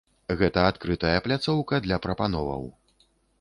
Гэта 0.39 0.63
адкрытая 0.69 1.19
пляцоўка 1.25 1.81
для 1.85 2.01
прапановаў. 2.07 2.67